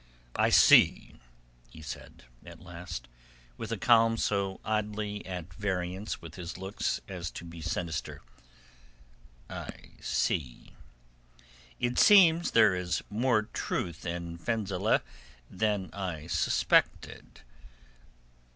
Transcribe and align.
"I 0.35 0.49
see," 0.49 1.17
he 1.69 1.83
said 1.83 2.23
at 2.43 2.59
last, 2.59 3.07
with 3.55 3.71
a 3.71 3.77
calm 3.77 4.17
so 4.17 4.59
oddly 4.65 5.23
at 5.27 5.53
variance 5.53 6.19
with 6.23 6.33
his 6.33 6.57
looks 6.57 7.01
as 7.07 7.29
to 7.29 7.45
be 7.45 7.61
sinister. 7.61 8.21
"I 9.47 9.91
see. 10.01 10.71
It 11.79 11.99
seems 11.99 12.49
that 12.49 12.53
there 12.55 12.73
is 12.73 13.03
more 13.11 13.43
truth 13.43 14.03
in 14.03 14.39
Fenzileh 14.39 15.01
than 15.51 15.91
I 15.93 16.25
suspected. 16.25 17.41